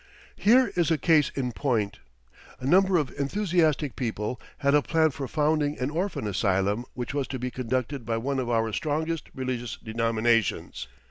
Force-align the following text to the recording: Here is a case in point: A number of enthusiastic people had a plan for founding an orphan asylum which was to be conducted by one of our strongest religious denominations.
Here 0.35 0.73
is 0.75 0.89
a 0.89 0.97
case 0.97 1.29
in 1.35 1.51
point: 1.51 1.99
A 2.59 2.65
number 2.65 2.97
of 2.97 3.11
enthusiastic 3.19 3.95
people 3.95 4.41
had 4.57 4.73
a 4.73 4.81
plan 4.81 5.11
for 5.11 5.27
founding 5.27 5.77
an 5.79 5.91
orphan 5.91 6.25
asylum 6.25 6.85
which 6.95 7.13
was 7.13 7.27
to 7.27 7.37
be 7.37 7.51
conducted 7.51 8.03
by 8.03 8.17
one 8.17 8.39
of 8.39 8.49
our 8.49 8.73
strongest 8.73 9.29
religious 9.35 9.77
denominations. 9.77 10.87